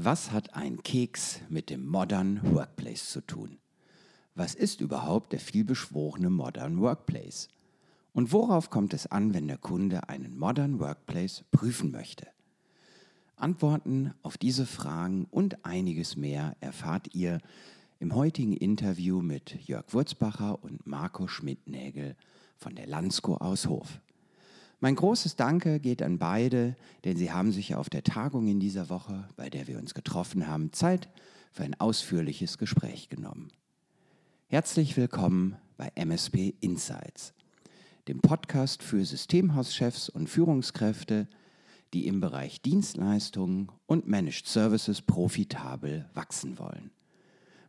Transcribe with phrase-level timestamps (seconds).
[0.00, 3.58] Was hat ein Keks mit dem Modern Workplace zu tun?
[4.36, 7.48] Was ist überhaupt der vielbeschworene Modern Workplace?
[8.12, 12.28] Und worauf kommt es an, wenn der Kunde einen Modern Workplace prüfen möchte?
[13.34, 17.40] Antworten auf diese Fragen und einiges mehr erfahrt ihr
[17.98, 22.14] im heutigen Interview mit Jörg Wurzbacher und Marco Schmidtnägel
[22.56, 24.00] von der Landsco aus Hof.
[24.80, 28.88] Mein großes Danke geht an beide, denn sie haben sich auf der Tagung in dieser
[28.88, 31.08] Woche, bei der wir uns getroffen haben, Zeit
[31.50, 33.50] für ein ausführliches Gespräch genommen.
[34.46, 37.34] Herzlich willkommen bei MSP Insights,
[38.06, 41.26] dem Podcast für Systemhauschefs und Führungskräfte,
[41.92, 46.92] die im Bereich Dienstleistungen und Managed Services profitabel wachsen wollen.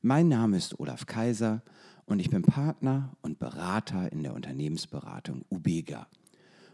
[0.04, 1.64] Mein Name ist Olaf Kaiser
[2.06, 6.08] und ich bin Partner und Berater in der Unternehmensberatung Ubega.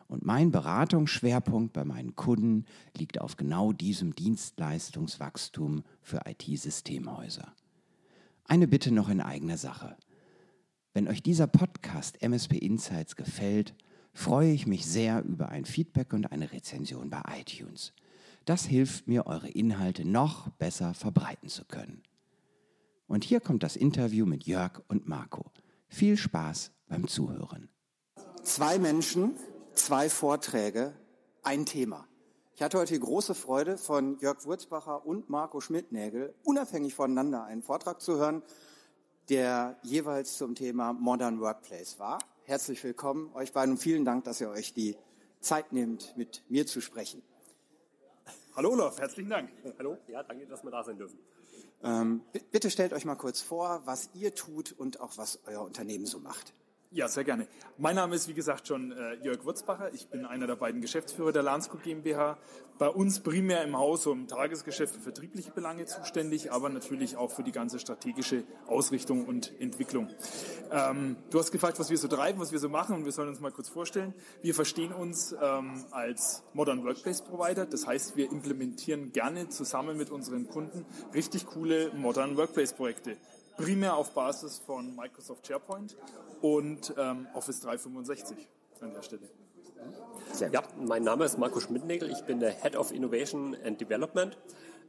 [0.07, 2.65] Und mein Beratungsschwerpunkt bei meinen Kunden
[2.95, 7.53] liegt auf genau diesem Dienstleistungswachstum für IT-Systemhäuser.
[8.45, 9.97] Eine Bitte noch in eigener Sache.
[10.93, 13.73] Wenn euch dieser Podcast MSP Insights gefällt,
[14.13, 17.93] freue ich mich sehr über ein Feedback und eine Rezension bei iTunes.
[18.45, 22.03] Das hilft mir, eure Inhalte noch besser verbreiten zu können.
[23.07, 25.51] Und hier kommt das Interview mit Jörg und Marco.
[25.87, 27.69] Viel Spaß beim Zuhören.
[28.43, 29.33] Zwei Menschen,
[29.75, 30.93] zwei Vorträge,
[31.43, 32.07] ein Thema.
[32.55, 37.61] Ich hatte heute die große Freude, von Jörg Wurzbacher und Marco Schmidtnägel unabhängig voneinander einen
[37.61, 38.41] Vortrag zu hören,
[39.29, 42.19] der jeweils zum Thema Modern Workplace war.
[42.45, 44.95] Herzlich willkommen euch beiden und vielen Dank, dass ihr euch die
[45.41, 47.21] Zeit nehmt, mit mir zu sprechen.
[48.55, 49.49] Hallo Olaf, herzlichen Dank.
[49.77, 51.19] Hallo, ja, danke, dass wir da sein dürfen.
[51.83, 56.05] Ähm, bitte stellt euch mal kurz vor, was ihr tut und auch was euer Unternehmen
[56.05, 56.53] so macht.
[56.91, 57.47] Ja, sehr gerne.
[57.77, 59.93] Mein Name ist, wie gesagt, schon äh, Jörg Wurzbacher.
[59.93, 62.37] Ich bin einer der beiden Geschäftsführer der Lansco GmbH.
[62.77, 67.43] Bei uns primär im Haus um Tagesgeschäft für vertriebliche Belange zuständig, aber natürlich auch für
[67.43, 70.09] die ganze strategische Ausrichtung und Entwicklung.
[70.71, 73.29] Ähm, du hast gefragt, was wir so treiben, was wir so machen und wir sollen
[73.29, 74.13] uns mal kurz vorstellen.
[74.41, 77.65] Wir verstehen uns ähm, als Modern Workplace Provider.
[77.65, 83.17] Das heißt, wir implementieren gerne zusammen mit unseren Kunden richtig coole Modern Workplace Projekte
[83.57, 85.95] primär auf Basis von Microsoft SharePoint
[86.41, 88.47] und ähm, Office 365
[88.81, 89.29] an der Stelle.
[90.51, 92.09] Ja, mein Name ist Marco Schmidtnägel.
[92.09, 94.37] Ich bin der Head of Innovation and Development.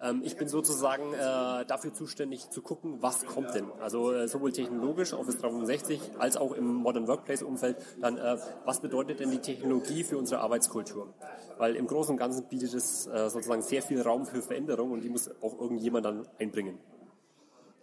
[0.02, 3.70] Ähm, ich bin sozusagen äh, dafür zuständig zu gucken, was kommt denn.
[3.80, 7.76] Also äh, sowohl technologisch, Office 365, als auch im Modern Workplace Umfeld.
[8.00, 11.14] Dann, äh, was bedeutet denn die Technologie für unsere Arbeitskultur?
[11.58, 15.02] Weil im Großen und Ganzen bietet es äh, sozusagen sehr viel Raum für Veränderung und
[15.02, 16.78] die muss auch irgendjemand dann einbringen.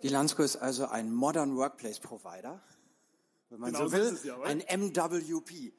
[0.03, 2.61] Die Lansco ist also ein Modern Workplace Provider,
[3.49, 5.71] wenn man genau so will, ja, ein MWP.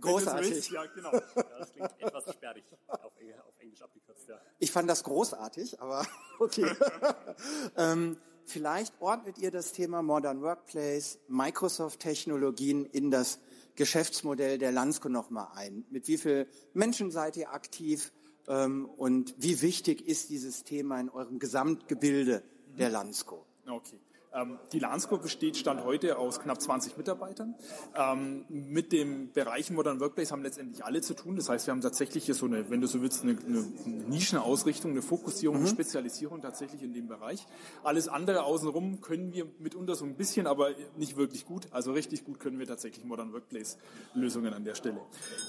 [0.00, 0.70] Großartig.
[0.70, 1.12] Ja, genau.
[1.12, 1.22] Ja,
[1.58, 3.12] das klingt etwas sperrig auf,
[3.58, 4.28] Englisch abgekürzt.
[4.28, 4.40] Ja.
[4.58, 6.06] Ich fand das großartig, aber
[6.38, 6.74] okay.
[7.76, 8.16] ähm,
[8.46, 13.40] vielleicht ordnet ihr das Thema Modern Workplace, Microsoft-Technologien in das
[13.74, 15.84] Geschäftsmodell der Lansco nochmal ein.
[15.90, 18.10] Mit wie vielen Menschen seid ihr aktiv
[18.48, 22.42] ähm, und wie wichtig ist dieses Thema in eurem Gesamtgebilde
[22.78, 23.46] der Lansco?
[23.70, 24.00] Okay.
[24.32, 27.56] Ähm, die Lansco besteht Stand heute aus knapp 20 Mitarbeitern.
[27.96, 31.36] Ähm, mit dem Bereich Modern Workplace haben letztendlich alle zu tun.
[31.36, 33.60] Das heißt, wir haben tatsächlich hier so eine, wenn du so willst, eine, eine
[34.08, 35.62] Nischenausrichtung, eine Fokussierung, mhm.
[35.62, 37.44] eine Spezialisierung tatsächlich in dem Bereich.
[37.82, 41.66] Alles andere außenrum können wir mitunter so ein bisschen, aber nicht wirklich gut.
[41.72, 43.78] Also richtig gut können wir tatsächlich Modern Workplace
[44.14, 45.00] Lösungen an der Stelle.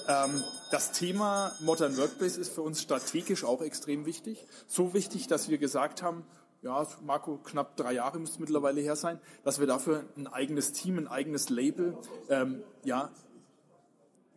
[0.08, 4.44] Ähm, das Thema Modern Workplace ist für uns strategisch auch extrem wichtig.
[4.66, 6.24] So wichtig, dass wir gesagt haben,
[6.62, 10.98] ja, Marco, knapp drei Jahre müsste mittlerweile her sein, dass wir dafür ein eigenes Team,
[10.98, 11.96] ein eigenes Label,
[12.28, 13.10] ähm, ja,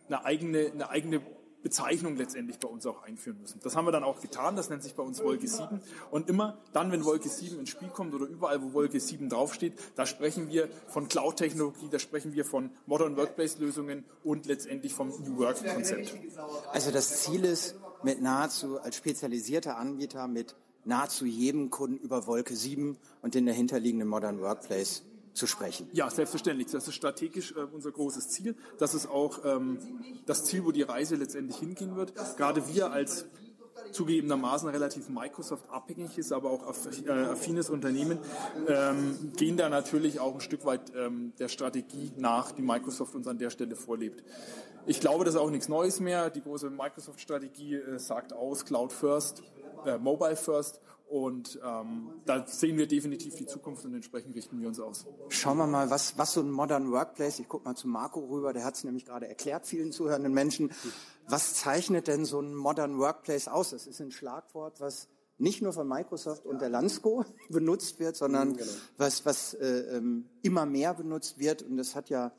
[0.08, 1.22] eine eigene, eine eigene
[1.66, 3.60] Bezeichnung letztendlich bei uns auch einführen müssen.
[3.64, 5.82] Das haben wir dann auch getan, das nennt sich bei uns Wolke 7.
[6.12, 9.74] Und immer dann, wenn Wolke 7 ins Spiel kommt oder überall, wo Wolke 7 draufsteht,
[9.96, 15.40] da sprechen wir von Cloud-Technologie, da sprechen wir von Modern Workplace-Lösungen und letztendlich vom New
[15.40, 16.14] Work-Konzept.
[16.72, 22.56] Also das Ziel ist, mit nahezu als spezialisierter Anbieter mit nahezu jedem Kunden über Wolke
[22.56, 25.04] 7 und den dahinterliegenden Modern Workplace
[25.34, 25.90] zu sprechen.
[25.92, 26.72] Ja, selbstverständlich.
[26.72, 28.56] Das ist strategisch äh, unser großes Ziel.
[28.78, 29.80] Das ist auch ähm,
[30.26, 32.14] das Ziel, wo die Reise letztendlich hingehen wird.
[32.38, 33.26] Gerade wir als
[33.92, 36.64] zugegebenermaßen relativ Microsoft abhängig ist, aber auch
[37.06, 38.20] äh, affines Unternehmen,
[38.68, 43.28] ähm, gehen da natürlich auch ein Stück weit ähm, der Strategie nach, die Microsoft uns
[43.28, 44.24] an der Stelle vorlebt.
[44.88, 46.30] Ich glaube, das ist auch nichts Neues mehr.
[46.30, 49.44] Die große Microsoft-Strategie äh, sagt aus, Cloud First,
[49.86, 50.82] äh, Mobile First.
[51.08, 55.06] Und ähm, da sehen wir definitiv die Zukunft und entsprechend richten wir uns aus.
[55.30, 58.54] Schauen wir mal, was, was so ein Modern Workplace, ich gucke mal zu Marco rüber,
[58.54, 60.72] der hat es nämlich gerade erklärt, vielen zuhörenden Menschen.
[61.28, 63.70] Was zeichnet denn so ein Modern Workplace aus?
[63.70, 68.50] Das ist ein Schlagwort, was nicht nur von Microsoft und der Landsco benutzt wird, sondern
[68.50, 68.72] mhm, genau.
[68.98, 71.62] was, was äh, ähm, immer mehr benutzt wird.
[71.62, 72.32] Und das hat ja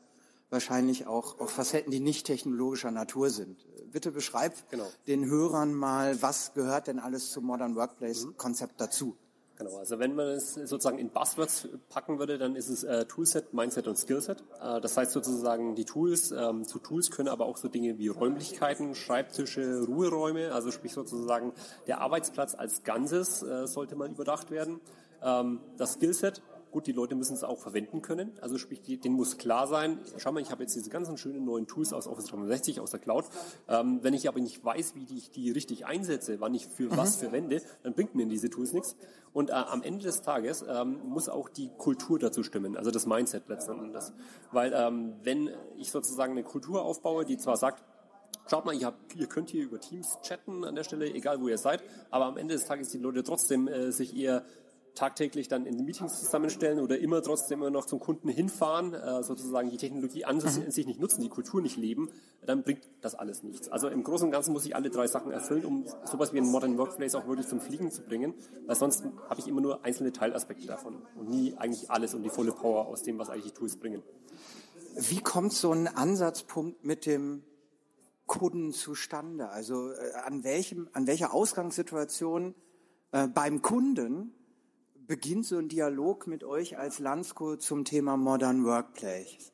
[0.49, 3.65] wahrscheinlich auch, auch Facetten, die nicht technologischer Natur sind.
[3.91, 4.87] Bitte beschreib genau.
[5.07, 8.77] den Hörern mal, was gehört denn alles zum Modern Workplace-Konzept mhm.
[8.77, 9.17] dazu?
[9.57, 13.55] Genau, also wenn man es sozusagen in Buzzwords packen würde, dann ist es äh, Toolset,
[13.55, 14.43] Mindset und Skillset.
[14.61, 18.07] Äh, das heißt sozusagen die Tools, ähm, zu Tools können aber auch so Dinge wie
[18.07, 21.53] Räumlichkeiten, Schreibtische, Ruheräume, also sprich sozusagen
[21.87, 24.79] der Arbeitsplatz als Ganzes äh, sollte mal überdacht werden.
[25.23, 28.31] Ähm, das Skillset Gut, die Leute müssen es auch verwenden können.
[28.41, 31.67] Also sprich, denen muss klar sein, schau mal, ich habe jetzt diese ganzen schönen neuen
[31.67, 33.25] Tools aus Office 360, aus der Cloud.
[33.67, 36.97] Ähm, wenn ich aber nicht weiß, wie ich die richtig einsetze, wann ich für mhm.
[36.97, 38.95] was verwende, dann bringt mir diese Tools nichts.
[39.33, 43.05] Und äh, am Ende des Tages ähm, muss auch die Kultur dazu stimmen, also das
[43.05, 44.03] Mindset letztendlich.
[44.51, 47.83] Weil ähm, wenn ich sozusagen eine Kultur aufbaue, die zwar sagt,
[48.49, 51.49] Schaut mal, ihr, habt, ihr, könnt hier über Teams chatten an der Stelle, egal wo
[51.49, 54.45] ihr seid, aber am Ende des Tages die Leute trotzdem äh, sich eher
[54.97, 59.69] tagtäglich dann in Meetings zusammenstellen oder immer trotzdem immer noch zum Kunden hinfahren, äh, sozusagen
[59.69, 60.71] die Technologie an mhm.
[60.71, 62.09] sich nicht nutzen, die Kultur nicht leben,
[62.45, 63.69] dann bringt das alles nichts.
[63.69, 66.47] Also im Großen und Ganzen muss ich alle drei Sachen erfüllen, um sowas wie ein
[66.47, 68.33] Modern Workplace auch wirklich zum Fliegen zu bringen,
[68.65, 72.29] weil sonst habe ich immer nur einzelne Teilaspekte davon und nie eigentlich alles und die
[72.29, 74.01] volle Power aus dem, was eigentlich die Tools bringen.
[74.95, 77.43] Wie kommt so ein Ansatzpunkt mit dem
[78.25, 79.49] Kunden zustande?
[79.49, 82.55] Also äh, an welchem, an welcher Ausgangssituation
[83.11, 84.33] äh, beim Kunden
[85.07, 89.51] beginnt so ein Dialog mit euch als Landsco zum Thema Modern Workplace?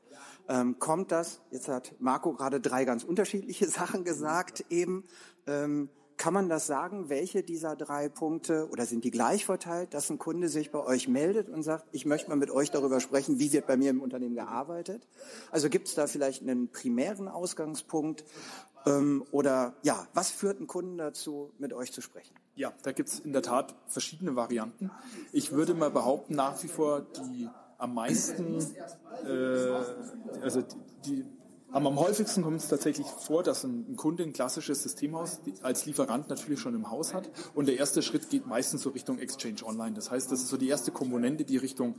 [0.49, 5.05] Ähm, kommt das, jetzt hat Marco gerade drei ganz unterschiedliche Sachen gesagt eben,
[5.47, 10.09] ähm, kann man das sagen, welche dieser drei Punkte oder sind die gleich verteilt, dass
[10.09, 13.39] ein Kunde sich bei euch meldet und sagt, ich möchte mal mit euch darüber sprechen,
[13.39, 15.07] wie wird bei mir im Unternehmen gearbeitet?
[15.51, 18.25] Also gibt es da vielleicht einen primären Ausgangspunkt
[18.85, 22.35] ähm, oder ja, was führt einen Kunden dazu, mit euch zu sprechen?
[22.55, 24.91] Ja, da gibt es in der Tat verschiedene Varianten.
[25.31, 28.59] Ich würde mal behaupten, nach wie vor die am meisten,
[29.25, 31.25] äh, also die, die
[31.73, 35.87] am, am häufigsten kommt es tatsächlich vor, dass ein, ein, Kunde ein klassisches Systemhaus als
[35.87, 37.29] Lieferant natürlich schon im Haus hat.
[37.55, 39.95] Und der erste Schritt geht meistens so Richtung Exchange Online.
[39.95, 41.95] Das heißt, das ist so die erste Komponente, die Richtung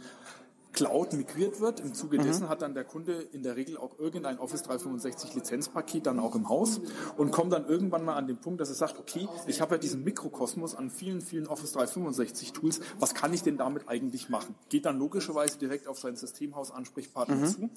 [0.74, 1.80] Cloud migriert wird.
[1.80, 2.24] Im Zuge mhm.
[2.24, 6.34] dessen hat dann der Kunde in der Regel auch irgendein Office 365 Lizenzpaket dann auch
[6.34, 6.80] im Haus
[7.16, 9.78] und kommt dann irgendwann mal an den Punkt, dass er sagt, okay, ich habe ja
[9.78, 12.80] diesen Mikrokosmos an vielen, vielen Office 365 Tools.
[12.98, 14.54] Was kann ich denn damit eigentlich machen?
[14.68, 17.46] Geht dann logischerweise direkt auf seinen Systemhaus-Ansprechpartner mhm.
[17.46, 17.70] zu.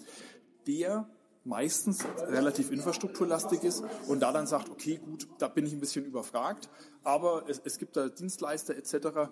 [0.68, 1.08] Der
[1.48, 6.04] meistens relativ infrastrukturlastig ist und da dann sagt, okay, gut, da bin ich ein bisschen
[6.06, 6.70] überfragt,
[7.04, 9.32] aber es, es gibt da Dienstleister etc.,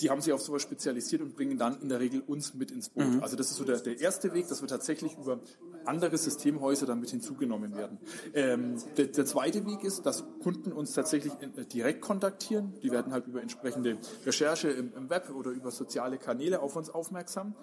[0.00, 2.88] die haben sich auf sowas spezialisiert und bringen dann in der Regel uns mit ins
[2.88, 3.06] Boot.
[3.06, 3.22] Mhm.
[3.22, 5.40] Also das ist so der, der, erste Weg, dass wir tatsächlich über
[5.84, 7.98] andere Systemhäuser dann mit hinzugenommen werden.
[8.34, 12.74] Ähm, der, der, zweite Weg ist, dass Kunden uns tatsächlich in, äh, direkt kontaktieren.
[12.82, 16.90] Die werden halt über entsprechende Recherche im, im Web oder über soziale Kanäle auf uns
[16.90, 17.54] aufmerksam.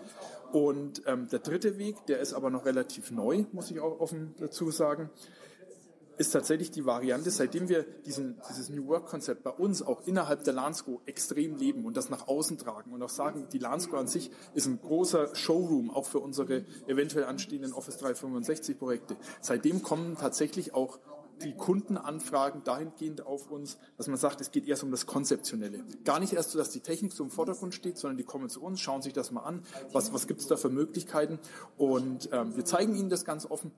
[0.52, 4.36] Und ähm, der dritte Weg, der ist aber noch relativ neu, muss ich auch offen
[4.40, 5.10] dazu sagen
[6.18, 10.54] ist tatsächlich die Variante, seitdem wir diesen, dieses New Work-Konzept bei uns auch innerhalb der
[10.54, 14.32] Lansco extrem leben und das nach außen tragen und auch sagen, die Lansco an sich
[14.54, 19.16] ist ein großer Showroom, auch für unsere eventuell anstehenden Office 365 Projekte.
[19.42, 21.00] Seitdem kommen tatsächlich auch
[21.44, 25.84] die Kundenanfragen dahingehend auf uns, dass man sagt, es geht erst um das Konzeptionelle.
[26.06, 28.62] Gar nicht erst so, dass die Technik so im Vordergrund steht, sondern die kommen zu
[28.62, 29.62] uns, schauen sich das mal an,
[29.92, 31.40] was, was gibt es da für Möglichkeiten
[31.78, 33.72] und ähm, wir zeigen ihnen das ganz offen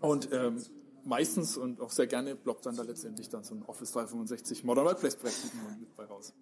[0.00, 0.62] und ähm,
[1.06, 4.84] meistens und auch sehr gerne blockt dann da letztendlich dann so ein Office 365 Modern
[4.84, 5.44] Workplace Projekt
[5.80, 6.34] mit bei raus.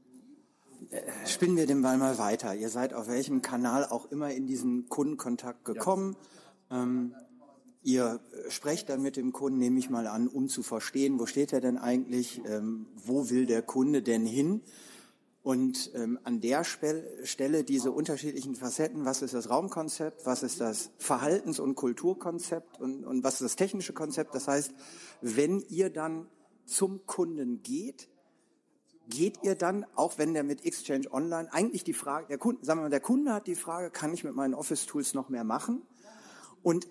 [0.90, 2.54] Äh, spinnen wir den Ball mal weiter.
[2.54, 6.16] Ihr seid auf welchem Kanal auch immer in diesen Kundenkontakt gekommen.
[6.70, 6.82] Ja.
[6.82, 7.14] Ähm,
[7.82, 11.52] ihr sprecht dann mit dem Kunden, nehme ich mal an, um zu verstehen, wo steht
[11.52, 14.62] er denn eigentlich, ähm, wo will der Kunde denn hin?
[15.44, 20.90] Und ähm, an der Stelle diese unterschiedlichen Facetten, was ist das Raumkonzept, was ist das
[20.96, 24.34] Verhaltens- und Kulturkonzept und, und was ist das technische Konzept.
[24.34, 24.72] Das heißt,
[25.20, 26.28] wenn ihr dann
[26.64, 28.08] zum Kunden geht,
[29.06, 32.80] geht ihr dann, auch wenn der mit Exchange Online eigentlich die Frage, der Kunde, sagen
[32.80, 35.44] wir mal, der Kunde hat die Frage, kann ich mit meinen Office Tools noch mehr
[35.44, 35.82] machen?
[36.62, 36.88] Und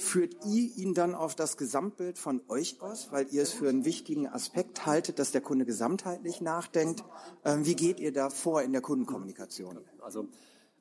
[0.00, 3.84] führt ihr ihn dann auf das Gesamtbild von euch aus, weil ihr es für einen
[3.84, 7.04] wichtigen Aspekt haltet, dass der Kunde gesamtheitlich nachdenkt?
[7.44, 9.78] Ähm, wie geht ihr da vor in der Kundenkommunikation?
[10.00, 10.28] Also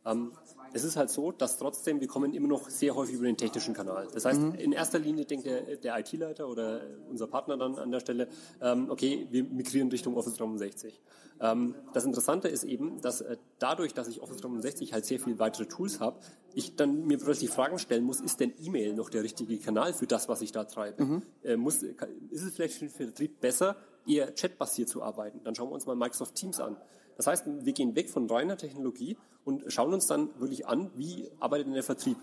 [0.06, 0.32] ähm,
[0.74, 3.74] es ist halt so, dass trotzdem, wir kommen immer noch sehr häufig über den technischen
[3.74, 4.08] Kanal.
[4.14, 4.54] Das heißt, mhm.
[4.56, 8.28] in erster Linie denkt der, der IT-Leiter oder unser Partner dann an der Stelle,
[8.62, 11.02] ähm, okay, wir migrieren Richtung Office 365.
[11.42, 15.40] Ähm, das Interessante ist eben, dass äh, dadurch, dass ich Office 365 halt sehr viele
[15.40, 16.20] weitere Tools habe,
[16.54, 20.08] ich dann mir plötzlich Fragen stellen muss, ist denn E-Mail noch der richtige Kanal für
[20.08, 21.04] das, was ich da treibe?
[21.04, 21.22] Mhm.
[21.44, 23.76] Äh, muss, ist es vielleicht für den Vertrieb besser,
[24.06, 25.42] eher chatbasiert zu arbeiten.
[25.44, 26.78] Dann schauen wir uns mal Microsoft Teams an.
[27.20, 31.30] Das heißt, wir gehen weg von reiner Technologie und schauen uns dann wirklich an, wie
[31.42, 32.16] arbeitet denn der Vertrieb.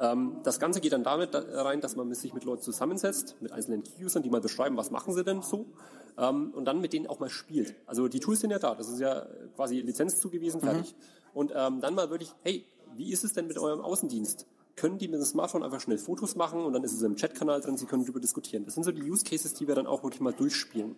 [0.00, 3.84] Ähm, das Ganze geht dann damit rein, dass man sich mit Leuten zusammensetzt, mit einzelnen
[3.84, 5.66] Key-Usern, die mal beschreiben, was machen sie denn so,
[6.18, 7.76] ähm, und dann mit denen auch mal spielt.
[7.86, 10.64] Also die Tools sind ja da, das ist ja quasi Lizenz zugewiesen, mhm.
[10.64, 10.92] fertig.
[10.92, 11.38] Mhm.
[11.38, 12.64] Und ähm, dann mal wirklich, hey,
[12.96, 14.48] wie ist es denn mit eurem Außendienst?
[14.74, 17.60] Können die mit dem Smartphone einfach schnell Fotos machen und dann ist es im Chatkanal
[17.60, 18.64] drin, sie können darüber diskutieren.
[18.64, 20.96] Das sind so die Use Cases, die wir dann auch wirklich mal durchspielen.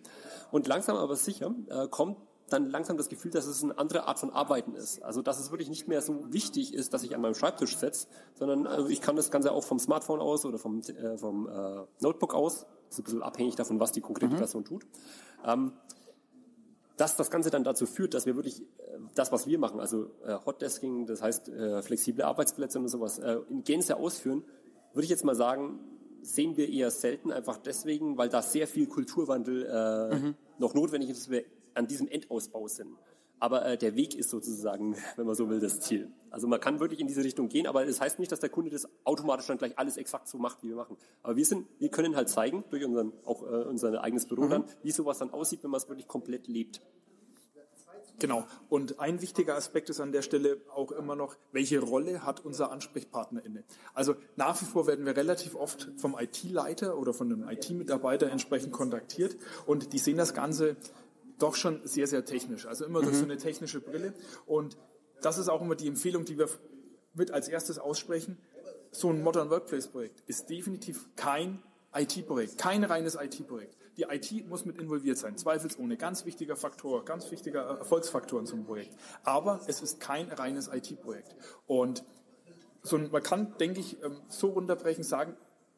[0.49, 2.17] Und langsam aber sicher äh, kommt
[2.49, 5.01] dann langsam das Gefühl, dass es eine andere Art von Arbeiten ist.
[5.03, 8.07] Also dass es wirklich nicht mehr so wichtig ist, dass ich an meinem Schreibtisch sitze,
[8.35, 11.85] sondern also ich kann das Ganze auch vom Smartphone aus oder vom, äh, vom äh,
[12.01, 12.65] Notebook aus.
[12.89, 14.37] Das ist ein bisschen abhängig davon, was die konkrete mhm.
[14.37, 14.85] Person tut.
[15.43, 15.73] Ähm,
[16.97, 18.65] dass das Ganze dann dazu führt, dass wir wirklich äh,
[19.15, 23.37] das, was wir machen, also äh, Hotdesking, das heißt äh, flexible Arbeitsplätze und sowas, äh,
[23.49, 24.43] in Gänze ausführen,
[24.93, 25.79] würde ich jetzt mal sagen,
[26.21, 30.35] sehen wir eher selten, einfach deswegen, weil da sehr viel Kulturwandel äh, mhm.
[30.57, 31.43] noch notwendig ist, dass wir
[31.75, 32.97] an diesem Endausbau sind.
[33.39, 36.09] Aber äh, der Weg ist sozusagen, wenn man so will, das Ziel.
[36.29, 38.71] Also man kann wirklich in diese Richtung gehen, aber das heißt nicht, dass der Kunde
[38.71, 40.97] das automatisch dann gleich alles exakt so macht, wie wir machen.
[41.23, 44.49] Aber wir sind, wir können halt zeigen, durch unseren, auch äh, unser eigenes Büro mhm.
[44.49, 46.81] dann, wie sowas dann aussieht, wenn man es wirklich komplett lebt.
[48.19, 48.45] Genau.
[48.69, 52.71] Und ein wichtiger Aspekt ist an der Stelle auch immer noch, welche Rolle hat unser
[52.71, 53.63] Ansprechpartner inne?
[53.93, 58.71] Also nach wie vor werden wir relativ oft vom IT-Leiter oder von einem IT-Mitarbeiter entsprechend
[58.71, 60.77] kontaktiert und die sehen das Ganze
[61.39, 62.65] doch schon sehr, sehr technisch.
[62.65, 63.05] Also immer mhm.
[63.05, 64.13] durch so eine technische Brille.
[64.45, 64.77] Und
[65.21, 66.49] das ist auch immer die Empfehlung, die wir
[67.13, 68.37] mit als erstes aussprechen.
[68.91, 71.61] So ein Modern Workplace Projekt ist definitiv kein
[71.93, 73.77] IT-Projekt, kein reines IT-Projekt.
[73.97, 75.95] Die IT muss mit involviert sein, zweifelsohne.
[75.95, 78.95] Ganz wichtiger Faktor, ganz wichtiger Erfolgsfaktor in so einem Projekt.
[79.23, 81.35] Aber es ist kein reines IT-Projekt.
[81.65, 82.03] Und
[82.81, 85.35] so, man kann, denke ich, ähm, so runterbrechen sagen,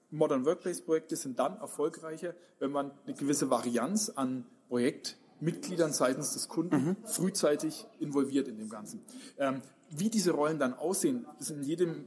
[0.10, 6.34] Modern Workplace Projekte sind dann erfolgreicher, wenn man eine gewisse Varianz an Projekt Mitgliedern seitens
[6.34, 6.96] des Kunden mhm.
[7.06, 9.02] frühzeitig involviert in dem Ganzen.
[9.38, 12.06] Ähm, wie diese Rollen dann aussehen, ist in jedem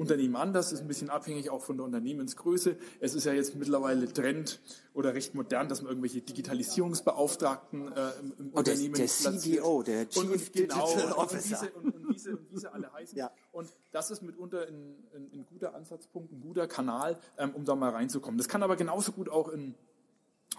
[0.00, 2.76] Unternehmen anders, ist ein bisschen abhängig auch von der Unternehmensgröße.
[3.00, 4.60] Es ist ja jetzt mittlerweile Trend
[4.94, 9.82] oder recht modern, dass man irgendwelche Digitalisierungsbeauftragten äh, im, im oh, Unternehmen der, der CDO,
[9.82, 11.68] der Chief und, und, genau, Digital Officer.
[11.76, 13.18] Und, und, und, diese, und diese alle heißen.
[13.18, 13.30] Ja.
[13.52, 17.74] Und das ist mitunter ein, ein, ein, guter Ansatzpunkt, ein guter Kanal, ähm, um da
[17.74, 18.38] mal reinzukommen.
[18.38, 19.74] Das kann aber genauso gut auch in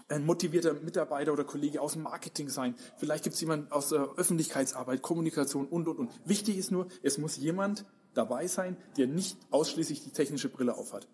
[0.08, 2.74] ein motivierter Mitarbeiter oder Kollege aus dem Marketing sein.
[2.96, 6.10] Vielleicht gibt es jemanden aus der Öffentlichkeitsarbeit, Kommunikation und, und, und.
[6.24, 7.84] Wichtig ist nur, es muss jemand
[8.14, 11.08] dabei sein, der nicht ausschließlich die technische Brille aufhat.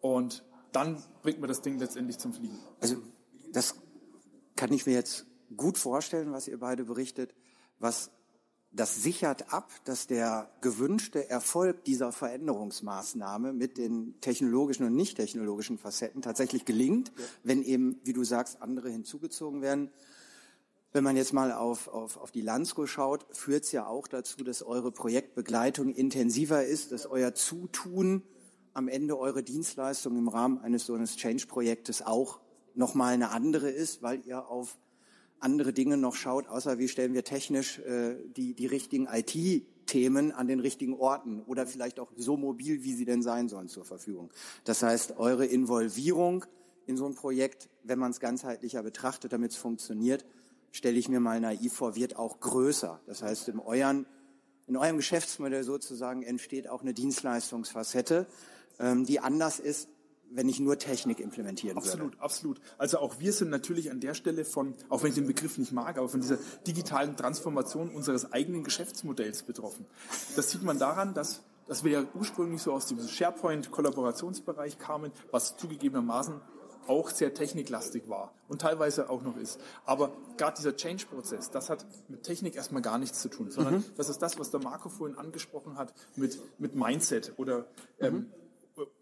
[0.00, 2.58] Und dann bringt man das Ding letztendlich zum Fliegen.
[2.80, 2.96] Also
[3.52, 3.76] das
[4.56, 7.34] kann ich mir jetzt gut vorstellen, was ihr beide berichtet.
[7.78, 8.10] Was
[8.72, 15.76] das sichert ab, dass der gewünschte Erfolg dieser Veränderungsmaßnahme mit den technologischen und nicht technologischen
[15.76, 17.24] Facetten tatsächlich gelingt, ja.
[17.42, 19.90] wenn eben, wie du sagst, andere hinzugezogen werden.
[20.92, 24.42] Wenn man jetzt mal auf, auf, auf die Landsco schaut, führt es ja auch dazu,
[24.44, 28.22] dass eure Projektbegleitung intensiver ist, dass euer Zutun
[28.72, 32.40] am Ende eure Dienstleistung im Rahmen eines so eines Change-Projektes auch
[32.74, 34.78] nochmal eine andere ist, weil ihr auf
[35.40, 40.46] andere Dinge noch schaut, außer wie stellen wir technisch äh, die, die richtigen IT-Themen an
[40.46, 44.30] den richtigen Orten oder vielleicht auch so mobil, wie sie denn sein sollen, zur Verfügung.
[44.64, 46.44] Das heißt, eure Involvierung
[46.86, 50.24] in so ein Projekt, wenn man es ganzheitlicher betrachtet, damit es funktioniert,
[50.72, 53.00] stelle ich mir mal naiv vor, wird auch größer.
[53.06, 54.06] Das heißt, in, euren,
[54.66, 58.26] in eurem Geschäftsmodell sozusagen entsteht auch eine Dienstleistungsfacette,
[58.78, 59.88] ähm, die anders ist
[60.30, 62.22] wenn ich nur Technik implementieren absolut, würde.
[62.22, 62.78] Absolut, absolut.
[62.78, 65.72] Also auch wir sind natürlich an der Stelle von, auch wenn ich den Begriff nicht
[65.72, 69.86] mag, aber von dieser digitalen Transformation unseres eigenen Geschäftsmodells betroffen.
[70.36, 75.56] Das sieht man daran, dass, dass wir ja ursprünglich so aus diesem SharePoint-Kollaborationsbereich kamen, was
[75.56, 76.40] zugegebenermaßen
[76.86, 79.60] auch sehr techniklastig war und teilweise auch noch ist.
[79.84, 83.84] Aber gerade dieser Change-Prozess, das hat mit Technik erstmal gar nichts zu tun, sondern mhm.
[83.96, 87.66] das ist das, was der Marco vorhin angesprochen hat mit, mit Mindset oder
[88.00, 88.32] ähm, mhm.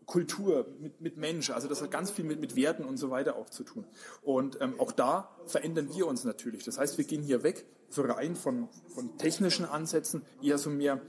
[0.09, 1.50] Kultur, mit, mit Mensch.
[1.50, 3.85] Also das hat ganz viel mit, mit Werten und so weiter auch zu tun.
[4.23, 6.65] Und ähm, auch da verändern wir uns natürlich.
[6.65, 11.00] Das heißt, wir gehen hier weg so rein von, von technischen Ansätzen, eher so mehr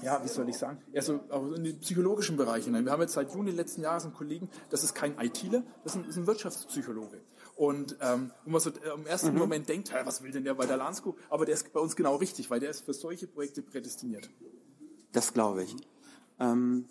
[0.00, 2.86] ja, wie soll ich sagen, eher so auch in den psychologischen Bereich hinein.
[2.86, 6.00] Wir haben jetzt seit Juni letzten Jahres einen Kollegen, das ist kein ITler, das ist
[6.00, 7.20] ein, ist ein Wirtschaftspsychologe.
[7.56, 9.38] Und ähm, wo man so äh, im ersten mhm.
[9.38, 11.16] Moment denkt, was will denn der bei der Lansco?
[11.28, 14.30] Aber der ist bei uns genau richtig, weil der ist für solche Projekte prädestiniert.
[15.12, 15.76] Das glaube ich.
[16.40, 16.86] Ähm,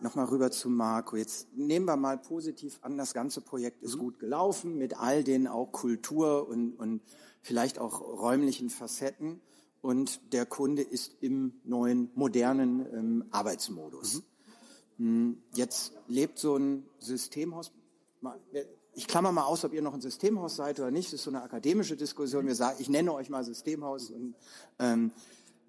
[0.00, 1.16] Nochmal rüber zu Marco.
[1.16, 4.00] Jetzt nehmen wir mal positiv an, das ganze Projekt ist mhm.
[4.00, 7.02] gut gelaufen mit all den auch Kultur und, und
[7.42, 9.40] vielleicht auch räumlichen Facetten
[9.80, 14.14] und der Kunde ist im neuen modernen ähm, Arbeitsmodus.
[14.14, 14.22] Mhm.
[14.98, 17.72] Hm, jetzt lebt so ein Systemhaus.
[18.94, 21.08] ich klammer mal aus, ob ihr noch ein Systemhaus seid oder nicht.
[21.08, 22.46] Das ist so eine akademische Diskussion.
[22.46, 24.34] Wir sagen, ich nenne euch mal Systemhaus und
[24.78, 25.12] ähm,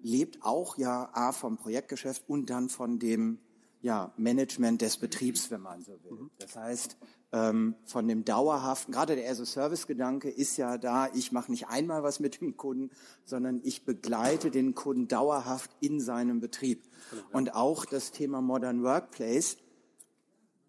[0.02, 3.38] lebt auch ja A vom Projektgeschäft und dann von dem
[3.82, 6.12] ja, Management des Betriebs, wenn man so will.
[6.12, 6.30] Mhm.
[6.38, 6.96] Das heißt,
[7.32, 12.20] ähm, von dem dauerhaften, gerade der As-a-Service-Gedanke ist ja da, ich mache nicht einmal was
[12.20, 12.90] mit dem Kunden,
[13.24, 16.82] sondern ich begleite den Kunden dauerhaft in seinem Betrieb.
[17.32, 19.56] Und auch das Thema Modern Workplace,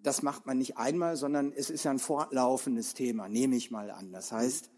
[0.04, 3.92] das macht man nicht einmal, sondern es ist ja ein fortlaufendes Thema, nehme ich mal
[3.92, 4.12] an.
[4.12, 4.70] Das heißt,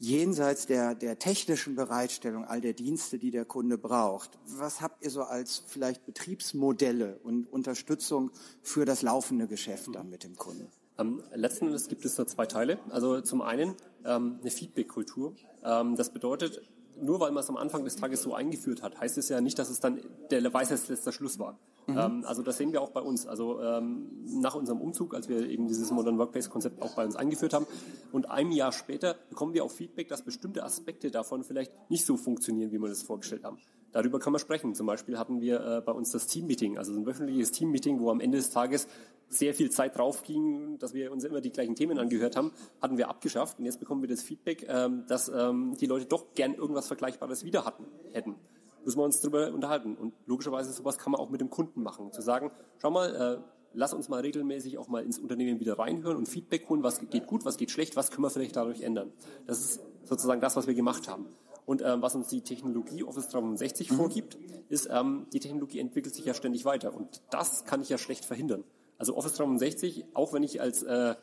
[0.00, 5.10] jenseits der, der technischen Bereitstellung all der Dienste, die der Kunde braucht, was habt ihr
[5.10, 8.30] so als vielleicht Betriebsmodelle und Unterstützung
[8.62, 10.68] für das laufende Geschäft dann mit dem Kunden?
[10.98, 12.78] Ähm, letzten Endes gibt es da zwei Teile.
[12.88, 15.34] Also zum einen ähm, eine Feedback-Kultur.
[15.62, 16.62] Ähm, das bedeutet,
[16.98, 19.58] nur weil man es am Anfang des Tages so eingeführt hat, heißt es ja nicht,
[19.58, 21.58] dass es dann der Weisheit letzter Schluss war.
[21.92, 21.98] Mhm.
[21.98, 23.26] Ähm, also das sehen wir auch bei uns.
[23.26, 24.06] Also ähm,
[24.40, 27.66] nach unserem Umzug, als wir eben dieses Modern Workplace Konzept auch bei uns eingeführt haben
[28.12, 32.16] und ein Jahr später bekommen wir auch Feedback, dass bestimmte Aspekte davon vielleicht nicht so
[32.16, 33.58] funktionieren, wie wir das vorgestellt haben.
[33.92, 34.74] Darüber kann man sprechen.
[34.74, 38.20] Zum Beispiel hatten wir äh, bei uns das Team-Meeting, also ein wöchentliches Team-Meeting, wo am
[38.20, 38.86] Ende des Tages
[39.28, 42.98] sehr viel Zeit drauf ging, dass wir uns immer die gleichen Themen angehört haben, hatten
[42.98, 43.58] wir abgeschafft.
[43.58, 47.44] Und jetzt bekommen wir das Feedback, ähm, dass ähm, die Leute doch gern irgendwas Vergleichbares
[47.44, 48.34] wieder hatten, hätten.
[48.84, 49.96] Müssen wir uns darüber unterhalten.
[49.96, 52.12] Und logischerweise sowas kann man auch mit dem Kunden machen.
[52.12, 53.38] Zu sagen, schau mal, äh,
[53.72, 57.26] lass uns mal regelmäßig auch mal ins Unternehmen wieder reinhören und Feedback holen, was geht
[57.26, 59.12] gut, was geht schlecht, was können wir vielleicht dadurch ändern.
[59.46, 61.26] Das ist sozusagen das, was wir gemacht haben.
[61.66, 63.94] Und ähm, was uns die Technologie Office 365 mhm.
[63.94, 66.94] vorgibt, ist, ähm, die Technologie entwickelt sich ja ständig weiter.
[66.94, 68.64] Und das kann ich ja schlecht verhindern.
[68.98, 71.14] Also Office 365, auch wenn ich als äh,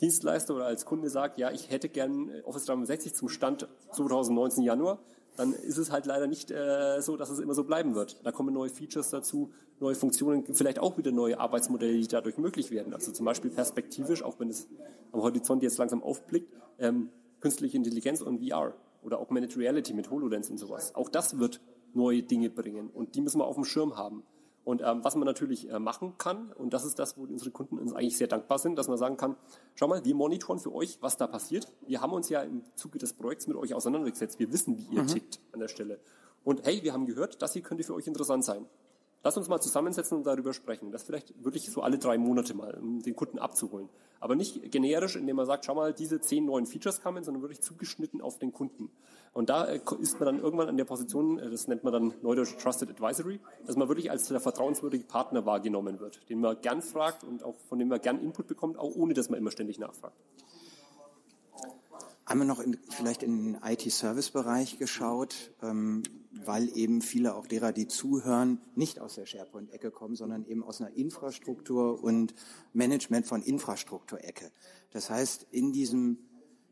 [0.00, 5.00] Dienstleister oder als Kunde sage, ja, ich hätte gern Office 365 zum Stand 2019 Januar,
[5.36, 8.24] dann ist es halt leider nicht äh, so, dass es immer so bleiben wird.
[8.24, 12.70] Da kommen neue Features dazu, neue Funktionen, vielleicht auch wieder neue Arbeitsmodelle, die dadurch möglich
[12.70, 12.94] werden.
[12.94, 14.68] Also zum Beispiel perspektivisch, auch wenn es
[15.12, 20.50] am Horizont jetzt langsam aufblickt, ähm, künstliche Intelligenz und VR oder Augmented Reality mit HoloLens
[20.50, 20.94] und sowas.
[20.94, 21.60] Auch das wird
[21.94, 24.24] neue Dinge bringen und die müssen wir auf dem Schirm haben.
[24.66, 27.78] Und ähm, was man natürlich äh, machen kann, und das ist das, wo unsere Kunden
[27.78, 29.36] uns eigentlich sehr dankbar sind, dass man sagen kann,
[29.76, 31.72] schau mal, wir monitoren für euch, was da passiert.
[31.86, 34.40] Wir haben uns ja im Zuge des Projekts mit euch auseinandergesetzt.
[34.40, 35.06] Wir wissen, wie ihr mhm.
[35.06, 36.00] tickt an der Stelle.
[36.42, 38.66] Und hey, wir haben gehört, das hier könnte für euch interessant sein.
[39.22, 40.92] Lass uns mal zusammensetzen und darüber sprechen.
[40.92, 43.88] Das vielleicht wirklich so alle drei Monate mal, um den Kunden abzuholen.
[44.20, 47.60] Aber nicht generisch, indem man sagt, schau mal, diese zehn neuen Features kamen, sondern wirklich
[47.60, 48.90] zugeschnitten auf den Kunden.
[49.32, 52.14] Und da äh, ist man dann irgendwann an der Position, äh, das nennt man dann
[52.22, 56.80] Neudeutsch Trusted Advisory, dass man wirklich als der vertrauenswürdige Partner wahrgenommen wird, den man gern
[56.80, 59.78] fragt und auch von dem man gern Input bekommt, auch ohne dass man immer ständig
[59.78, 60.16] nachfragt.
[62.34, 66.02] Wir noch in, vielleicht in den IT-Service-Bereich geschaut, ähm,
[66.44, 70.80] weil eben viele auch derer, die zuhören, nicht aus der SharePoint-Ecke kommen, sondern eben aus
[70.80, 72.34] einer Infrastruktur- und
[72.72, 74.50] Management von Infrastruktur-Ecke.
[74.90, 76.18] Das heißt, in diesem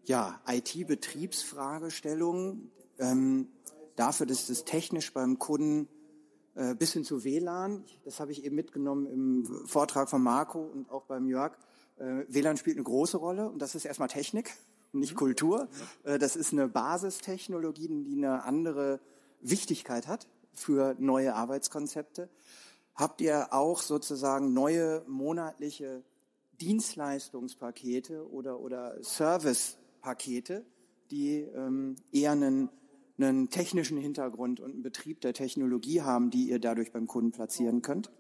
[0.03, 3.47] ja, IT-Betriebsfragestellung, ähm,
[3.97, 5.89] dafür, dass das technisch beim Kunden
[6.57, 10.91] äh, bis hin zu WLAN, das habe ich eben mitgenommen im Vortrag von Marco und
[10.91, 11.57] auch beim Jörg,
[11.97, 14.53] äh, WLAN spielt eine große Rolle und das ist erstmal Technik
[14.95, 15.19] nicht mhm.
[15.19, 15.69] Kultur.
[16.05, 19.01] Äh, das ist eine Basistechnologie, die eine andere
[19.41, 22.29] Wichtigkeit hat für neue Arbeitskonzepte.
[22.95, 26.05] Habt ihr auch sozusagen neue monatliche
[26.61, 30.65] Dienstleistungspakete oder, oder Servicepakete,
[31.11, 32.71] die ähm, eher einen,
[33.19, 37.83] einen technischen Hintergrund und einen Betrieb der Technologie haben, die ihr dadurch beim Kunden platzieren
[37.83, 38.11] könnt?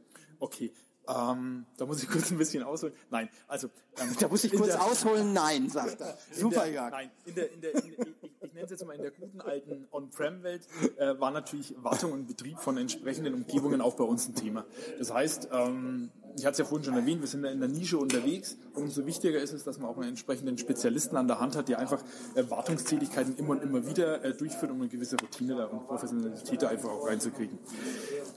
[0.41, 0.73] Okay,
[1.09, 2.95] ähm, da muss ich kurz ein bisschen ausholen.
[3.11, 3.69] Nein, also
[4.01, 5.33] ähm, da muss ich kurz der, ausholen.
[5.33, 6.17] Nein, sagt er.
[6.33, 6.91] Super, ja.
[6.91, 9.41] Nein, in der, in der, in, ich, ich nenne es jetzt mal in der guten
[9.41, 14.35] alten On-Prem-Welt äh, war natürlich Wartung und Betrieb von entsprechenden Umgebungen auch bei uns ein
[14.35, 14.65] Thema.
[14.99, 17.99] Das heißt, ähm, ich hatte es ja vorhin schon erwähnt, wir sind in der Nische
[17.99, 21.57] unterwegs und umso wichtiger ist es, dass man auch einen entsprechenden Spezialisten an der Hand
[21.57, 22.03] hat, der einfach
[22.35, 26.63] äh, Wartungstätigkeiten immer und immer wieder äh, durchführt, um eine gewisse Routine da und Professionalität
[26.63, 27.59] da einfach auch reinzukriegen.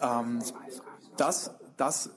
[0.01, 0.43] Ähm,
[1.17, 2.11] das, das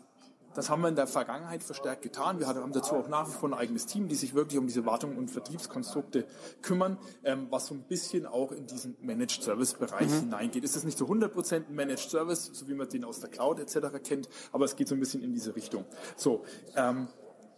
[0.55, 2.39] das haben wir in der Vergangenheit verstärkt getan.
[2.39, 4.85] Wir haben dazu auch nach wie vor ein eigenes Team, die sich wirklich um diese
[4.87, 6.27] Wartung und Vertriebskonstrukte
[6.63, 10.21] kümmern, ähm, was so ein bisschen auch in diesen Managed Service Bereich mhm.
[10.21, 10.65] hineingeht.
[10.65, 13.61] Es ist nicht zu 100% ein Managed Service, so wie man den aus der Cloud
[13.61, 14.03] etc.
[14.03, 15.85] kennt, aber es geht so ein bisschen in diese Richtung.
[16.17, 16.45] So,
[16.77, 17.09] ähm,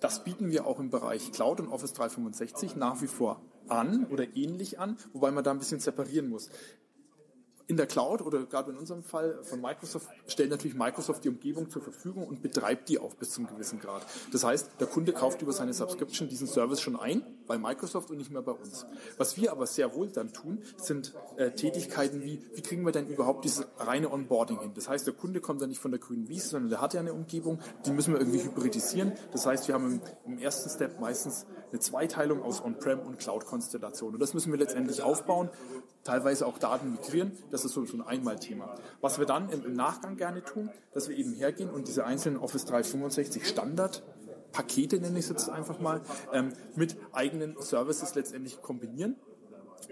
[0.00, 4.36] das bieten wir auch im Bereich Cloud und Office 365 nach wie vor an oder
[4.36, 6.50] ähnlich an, wobei man da ein bisschen separieren muss
[7.66, 11.70] in der Cloud oder gerade in unserem Fall von Microsoft stellt natürlich Microsoft die Umgebung
[11.70, 14.06] zur Verfügung und betreibt die auch bis zum gewissen Grad.
[14.32, 17.22] Das heißt, der Kunde kauft über seine Subscription diesen Service schon ein,
[17.52, 18.86] bei Microsoft und nicht mehr bei uns.
[19.18, 23.08] Was wir aber sehr wohl dann tun, sind äh, Tätigkeiten wie, wie kriegen wir denn
[23.08, 24.72] überhaupt dieses reine Onboarding hin?
[24.74, 27.00] Das heißt, der Kunde kommt ja nicht von der grünen Wiese, sondern der hat ja
[27.00, 29.12] eine Umgebung, die müssen wir irgendwie hybridisieren.
[29.32, 34.14] Das heißt, wir haben im, im ersten Step meistens eine Zweiteilung aus On-Prem und Cloud-Konstellation.
[34.14, 35.50] Und das müssen wir letztendlich aufbauen,
[36.04, 37.32] teilweise auch Daten migrieren.
[37.50, 38.76] Das ist so, so ein Einmalthema.
[39.02, 42.38] Was wir dann im, im Nachgang gerne tun, dass wir eben hergehen und diese einzelnen
[42.38, 44.02] Office 365 Standard
[44.52, 49.16] Pakete, nenne ich es jetzt einfach mal, ähm, mit eigenen Services letztendlich kombinieren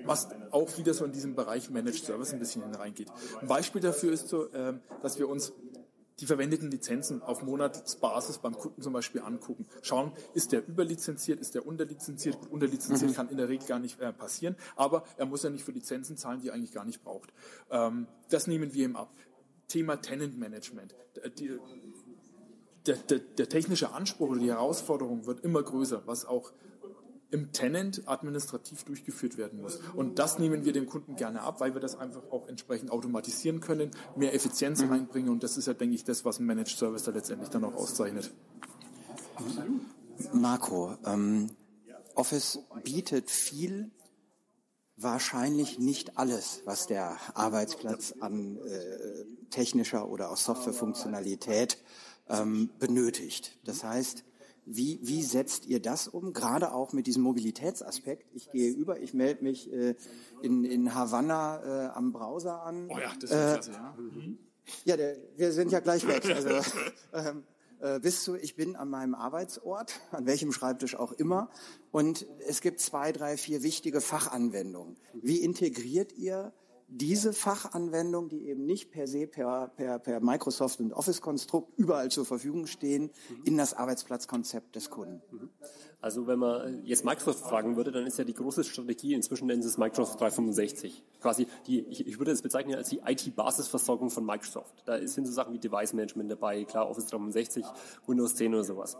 [0.04, 3.08] was auch wieder so in diesem Bereich Managed Service ein bisschen hineingeht.
[3.40, 5.52] Ein Beispiel dafür ist so, ähm, dass wir uns
[6.20, 9.66] die verwendeten Lizenzen auf Monatsbasis beim Kunden zum Beispiel angucken.
[9.82, 12.38] Schauen, ist der überlizenziert, ist der unterlizenziert?
[12.38, 13.14] Gut, unterlizenziert mhm.
[13.14, 16.16] kann in der Regel gar nicht äh, passieren, aber er muss ja nicht für Lizenzen
[16.16, 17.32] zahlen, die er eigentlich gar nicht braucht.
[17.70, 19.10] Ähm, das nehmen wir ihm ab.
[19.66, 20.94] Thema Tenant Management.
[21.38, 21.58] Die,
[22.86, 26.52] der, der, der technische Anspruch oder die Herausforderung wird immer größer, was auch
[27.30, 29.78] im Tenant administrativ durchgeführt werden muss.
[29.94, 33.60] Und das nehmen wir dem Kunden gerne ab, weil wir das einfach auch entsprechend automatisieren
[33.60, 34.90] können, mehr Effizienz mhm.
[34.90, 35.30] reinbringen.
[35.30, 37.74] Und das ist ja, denke ich, das, was ein Managed Service da letztendlich dann auch
[37.74, 38.32] auszeichnet.
[40.32, 41.50] Marco, ähm,
[42.14, 43.90] Office bietet viel,
[44.96, 51.78] wahrscheinlich nicht alles, was der Arbeitsplatz an äh, technischer oder auch Softwarefunktionalität
[52.30, 53.58] ähm, benötigt.
[53.64, 54.24] Das heißt,
[54.66, 56.32] wie, wie setzt ihr das um?
[56.32, 58.30] Gerade auch mit diesem Mobilitätsaspekt.
[58.34, 59.94] Ich gehe über, ich melde mich äh,
[60.42, 62.88] in, in Havanna äh, am Browser an.
[62.88, 63.96] Oh ja, das ist äh, klasse, ja.
[63.98, 64.38] Mhm.
[64.84, 66.24] Ja, der, wir sind ja gleich weg.
[66.26, 66.48] Also,
[67.12, 67.44] ähm,
[67.80, 71.50] äh, bist du, ich bin an meinem Arbeitsort, an welchem Schreibtisch auch immer,
[71.90, 74.96] und es gibt zwei, drei, vier wichtige Fachanwendungen.
[75.14, 76.52] Wie integriert ihr
[76.92, 82.26] diese Fachanwendung, die eben nicht per se per, per, per Microsoft und Office-Konstrukt überall zur
[82.26, 83.42] Verfügung stehen, mhm.
[83.44, 85.22] in das Arbeitsplatzkonzept des Kunden.
[85.30, 85.50] Mhm.
[86.00, 89.62] Also wenn man jetzt Microsoft fragen würde, dann ist ja die große Strategie, inzwischen nennen
[89.62, 91.04] sie es Microsoft 365.
[91.20, 94.74] Quasi die, ich, ich würde es bezeichnen als die IT-Basisversorgung von Microsoft.
[94.86, 97.64] Da sind so Sachen wie Device Management dabei, klar Office 365,
[98.06, 98.96] Windows 10 oder sowas.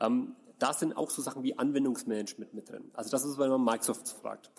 [0.00, 2.90] Ähm, da sind auch so Sachen wie Anwendungsmanagement mit drin.
[2.94, 4.50] Also das ist, wenn man Microsoft fragt.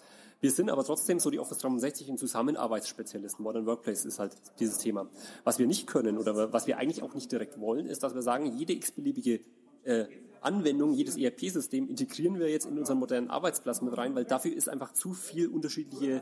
[0.45, 3.41] Wir sind aber trotzdem so die Office 360 und Zusammenarbeitsspezialisten.
[3.41, 5.09] Modern Workplace ist halt dieses Thema.
[5.43, 8.21] Was wir nicht können oder was wir eigentlich auch nicht direkt wollen, ist, dass wir
[8.21, 9.39] sagen, jede x-beliebige
[9.85, 10.05] äh,
[10.41, 14.69] Anwendung, jedes ERP-System integrieren wir jetzt in unseren modernen Arbeitsplatz mit rein, weil dafür ist
[14.69, 16.21] einfach zu viel unterschiedliche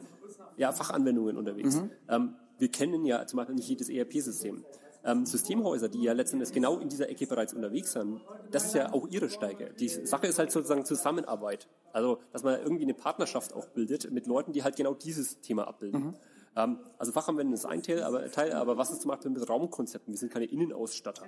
[0.55, 1.75] ja, Fachanwendungen unterwegs.
[1.75, 1.91] Mhm.
[2.07, 4.63] Ähm, wir kennen ja zum Beispiel nicht jedes ERP-System
[5.03, 8.93] ähm, Systemhäuser, die ja letztendlich genau in dieser Ecke bereits unterwegs sind, das ist ja
[8.93, 9.73] auch ihre Stärke.
[9.79, 11.67] Die Sache ist halt sozusagen Zusammenarbeit.
[11.91, 15.67] Also, dass man irgendwie eine Partnerschaft auch bildet mit Leuten, die halt genau dieses Thema
[15.67, 16.01] abbilden.
[16.01, 16.13] Mhm.
[16.55, 20.13] Ähm, also Fachanwendung ist ein Teil aber, Teil, aber was ist zum Beispiel mit Raumkonzepten?
[20.13, 21.25] Wir sind keine Innenausstatter.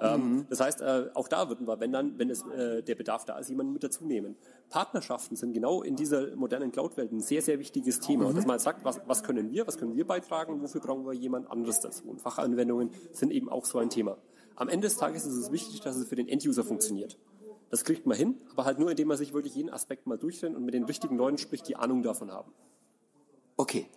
[0.00, 0.46] Ähm.
[0.48, 3.38] Das heißt, äh, auch da würden wir, wenn dann, wenn es, äh, der Bedarf da
[3.38, 4.36] ist, jemanden mit dazu nehmen.
[4.70, 8.30] Partnerschaften sind genau in dieser modernen Cloud-Welt ein sehr, sehr wichtiges Thema.
[8.30, 8.36] Mhm.
[8.36, 11.50] Dass man sagt, was, was können wir, was können wir beitragen, wofür brauchen wir jemand
[11.50, 12.04] anderes dazu?
[12.08, 14.18] Und Fachanwendungen sind eben auch so ein Thema.
[14.56, 17.18] Am Ende des Tages ist es wichtig, dass es für den Enduser funktioniert.
[17.70, 20.56] Das kriegt man hin, aber halt nur, indem man sich wirklich jeden Aspekt mal durchrennt
[20.56, 22.52] und mit den richtigen Leuten spricht, die Ahnung davon haben.
[23.56, 23.88] Okay,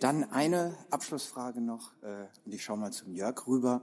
[0.00, 3.82] dann eine Abschlussfrage noch, äh, und ich schaue mal zum Jörg rüber.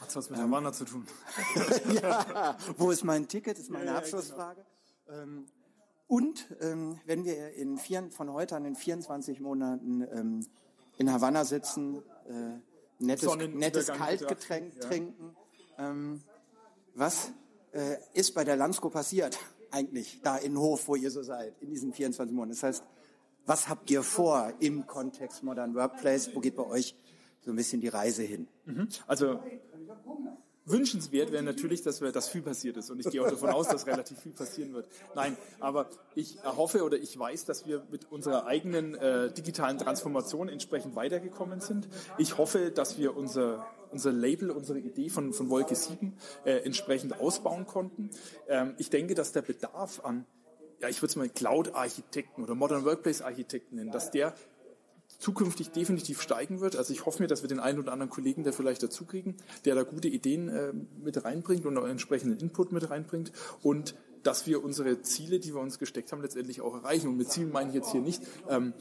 [0.00, 1.06] Hat was mit ähm, Havanna zu tun?
[2.02, 4.64] ja, wo ist mein Ticket, ist meine ja, Abschlussfrage.
[5.06, 5.22] Genau.
[5.22, 5.46] ähm,
[6.06, 10.46] und ähm, wenn wir in vier, von heute an in 24 Monaten ähm,
[10.98, 12.60] in Havanna sitzen, äh,
[12.98, 14.80] nettes, nettes Kaltgetränk ja.
[14.80, 15.36] trinken,
[15.78, 16.22] ähm,
[16.94, 17.32] was
[17.72, 19.38] äh, ist bei der Landsco passiert
[19.70, 22.52] eigentlich da in Hof, wo ihr so seid, in diesen 24 Monaten?
[22.52, 22.84] Das heißt,
[23.46, 26.34] was habt ihr vor im Kontext Modern Workplace?
[26.34, 26.94] Wo geht bei euch
[27.40, 28.48] so ein bisschen die Reise hin?
[28.64, 28.88] Mhm.
[29.06, 29.40] Also
[30.66, 32.90] wünschenswert wäre natürlich, dass, wir, dass viel passiert ist.
[32.90, 34.88] Und ich gehe auch davon aus, dass relativ viel passieren wird.
[35.14, 40.48] Nein, aber ich hoffe oder ich weiß, dass wir mit unserer eigenen äh, digitalen Transformation
[40.48, 41.88] entsprechend weitergekommen sind.
[42.18, 47.20] Ich hoffe, dass wir unser, unser Label, unsere Idee von, von Wolke 7 äh, entsprechend
[47.20, 48.10] ausbauen konnten.
[48.48, 50.24] Ähm, ich denke, dass der Bedarf an
[50.80, 54.34] ja, ich würde es mal Cloud-Architekten oder Modern Workplace-Architekten nennen, dass der
[55.18, 56.76] zukünftig definitiv steigen wird.
[56.76, 59.36] Also ich hoffe mir, dass wir den einen oder anderen Kollegen, der vielleicht dazu kriegen,
[59.64, 63.32] der da gute Ideen äh, mit reinbringt und auch entsprechenden Input mit reinbringt
[63.62, 67.08] und dass wir unsere Ziele, die wir uns gesteckt haben, letztendlich auch erreichen.
[67.08, 68.72] Und mit Zielen meine ich jetzt hier nicht ähm,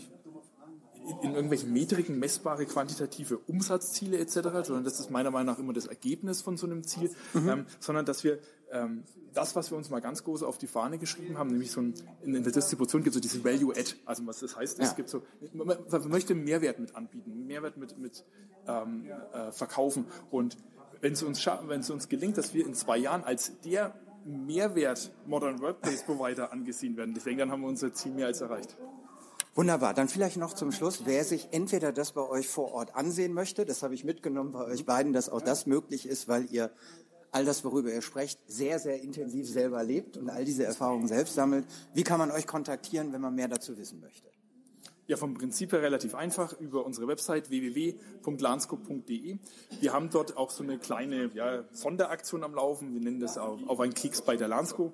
[1.04, 5.74] in, in irgendwelchen Metriken messbare quantitative Umsatzziele etc., sondern das ist meiner Meinung nach immer
[5.74, 7.50] das Ergebnis von so einem Ziel, mhm.
[7.50, 8.40] ähm, sondern dass wir
[8.74, 11.82] ähm, das, was wir uns mal ganz groß auf die Fahne geschrieben haben, nämlich so
[11.82, 14.86] ein, in, in der Distribution gibt es so diese Value-Add, also was das heißt, ja.
[14.86, 18.26] es gibt so, man, man, möchte Mehrwert mit anbieten, Mehrwert mit, mit
[18.68, 20.58] ähm, äh, verkaufen und
[21.02, 23.94] wenn es uns, wenn es uns gelingt, dass wir in zwei Jahren als der
[24.26, 27.14] Mehrwert Modern Workplace Provider angesehen werden.
[27.18, 28.78] Ich denke, dann haben wir unser Ziel mehr als erreicht.
[29.56, 29.94] Wunderbar.
[29.94, 33.66] Dann vielleicht noch zum Schluss, wer sich entweder das bei euch vor Ort ansehen möchte,
[33.66, 36.72] das habe ich mitgenommen bei euch beiden, dass auch das möglich ist, weil ihr
[37.34, 41.34] all das, worüber ihr sprecht, sehr, sehr intensiv selber lebt und all diese Erfahrungen selbst
[41.34, 41.66] sammelt.
[41.94, 44.28] Wie kann man euch kontaktieren, wenn man mehr dazu wissen möchte?
[45.06, 49.38] Ja, vom Prinzip her relativ einfach über unsere Website www.lanscope.de.
[49.82, 52.94] Wir haben dort auch so eine kleine ja, Sonderaktion am Laufen.
[52.94, 54.94] Wir nennen das auf, auf einen Klicks bei der Lansco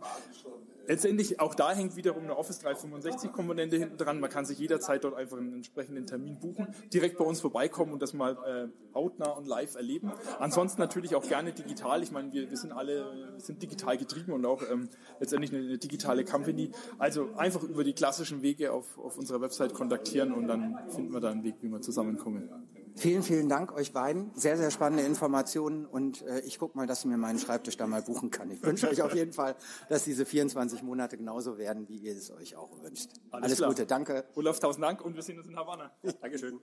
[0.89, 4.19] letztendlich auch da hängt wiederum eine Office 365 Komponente hinten dran.
[4.19, 8.01] Man kann sich jederzeit dort einfach einen entsprechenden Termin buchen, direkt bei uns vorbeikommen und
[8.01, 10.11] das mal äh, hautnah und live erleben.
[10.39, 12.03] Ansonsten natürlich auch gerne digital.
[12.03, 15.77] Ich meine, wir, wir sind alle sind digital getrieben und auch ähm, letztendlich eine, eine,
[15.77, 16.71] digitale Company.
[16.97, 21.19] Also einfach über die klassischen Wege auf, auf unserer Website kontaktieren und dann finden wir
[21.19, 22.49] da einen Weg, wie wir zusammenkommen.
[22.95, 24.31] Vielen, vielen Dank euch beiden.
[24.35, 27.87] Sehr, sehr spannende Informationen und äh, ich gucke mal, dass ich mir meinen Schreibtisch da
[27.87, 28.51] mal buchen kann.
[28.51, 29.55] Ich wünsche euch auf jeden Fall,
[29.87, 33.11] dass diese 24 Monate genauso werden, wie ihr es euch auch wünscht.
[33.31, 34.25] Alles, Alles Gute, danke.
[34.35, 35.91] Olaf, tausend Dank und wir sehen uns in Havanna.
[36.21, 36.59] Dankeschön.